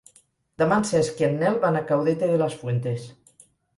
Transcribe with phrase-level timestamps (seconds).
[0.61, 3.05] Demà en Cesc i en Nel van a Caudete de las Fuentes.